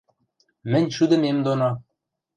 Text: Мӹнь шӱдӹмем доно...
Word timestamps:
Мӹнь 0.71 0.93
шӱдӹмем 0.95 1.37
доно... 1.45 1.71